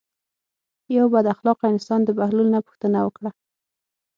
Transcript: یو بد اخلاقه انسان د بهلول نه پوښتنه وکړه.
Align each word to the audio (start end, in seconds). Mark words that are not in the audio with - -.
یو 0.97 1.05
بد 1.13 1.25
اخلاقه 1.33 1.65
انسان 1.73 1.99
د 2.03 2.09
بهلول 2.17 2.47
نه 2.55 2.59
پوښتنه 2.67 2.97
وکړه. 3.01 3.29